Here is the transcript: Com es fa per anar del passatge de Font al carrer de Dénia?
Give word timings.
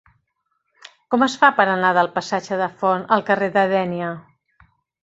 Com 1.15 1.25
es 1.27 1.35
fa 1.43 1.51
per 1.59 1.67
anar 1.75 1.93
del 1.99 2.11
passatge 2.17 2.59
de 2.63 2.73
Font 2.81 3.07
al 3.19 3.27
carrer 3.31 3.55
de 3.61 3.71
Dénia? 3.79 4.15